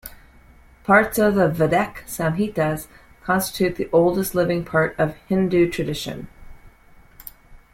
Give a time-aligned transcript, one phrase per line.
[0.83, 2.87] Parts of "Vedic Samhitas"
[3.21, 6.27] constitute the oldest living part of Hindu tradition.